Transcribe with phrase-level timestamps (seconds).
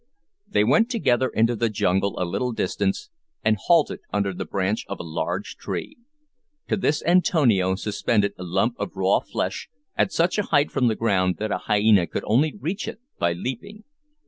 [0.47, 3.11] They went together into the jungle a little distance,
[3.45, 5.95] and halted under the branch of a large tree.
[6.69, 10.95] To this Antonio suspended a lump of raw flesh, at such a height from the
[10.95, 13.83] ground that a hyena could only reach it by leaping.